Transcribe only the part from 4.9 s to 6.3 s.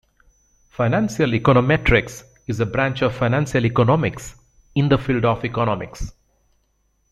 field of economics.